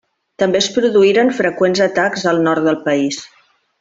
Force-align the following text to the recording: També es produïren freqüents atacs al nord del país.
També 0.43 0.59
es 0.63 0.69
produïren 0.77 1.29
freqüents 1.41 1.83
atacs 1.87 2.25
al 2.33 2.43
nord 2.49 2.71
del 2.71 2.81
país. 2.89 3.21